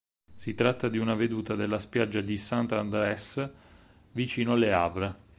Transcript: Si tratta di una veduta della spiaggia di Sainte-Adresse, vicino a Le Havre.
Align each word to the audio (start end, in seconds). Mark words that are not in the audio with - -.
Si 0.35 0.55
tratta 0.55 0.89
di 0.89 0.97
una 0.97 1.13
veduta 1.13 1.53
della 1.53 1.77
spiaggia 1.77 2.21
di 2.21 2.35
Sainte-Adresse, 2.35 3.53
vicino 4.13 4.53
a 4.53 4.55
Le 4.55 4.73
Havre. 4.73 5.15